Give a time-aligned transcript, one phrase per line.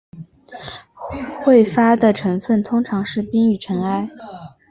[1.45, 4.09] 彗发的成分通常是冰与尘埃。